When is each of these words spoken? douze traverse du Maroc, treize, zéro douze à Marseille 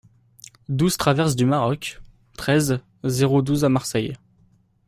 douze 0.67 0.97
traverse 0.97 1.35
du 1.35 1.45
Maroc, 1.45 2.01
treize, 2.35 2.79
zéro 3.03 3.43
douze 3.43 3.63
à 3.63 3.69
Marseille 3.69 4.17